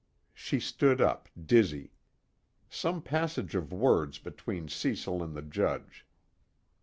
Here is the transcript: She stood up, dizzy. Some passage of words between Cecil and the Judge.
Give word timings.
She 0.33 0.59
stood 0.59 0.99
up, 0.99 1.29
dizzy. 1.39 1.91
Some 2.71 3.03
passage 3.03 3.53
of 3.53 3.71
words 3.71 4.17
between 4.17 4.67
Cecil 4.67 5.21
and 5.21 5.35
the 5.35 5.43
Judge. 5.43 6.07